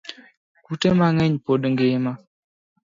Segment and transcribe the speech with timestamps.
[0.65, 2.11] Kute mangeny pod ngima